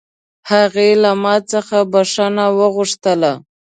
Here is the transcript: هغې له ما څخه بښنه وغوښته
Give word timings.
هغې 0.51 0.89
له 1.03 1.11
ما 1.23 1.35
څخه 1.51 1.77
بښنه 1.91 2.45
وغوښته 2.57 3.31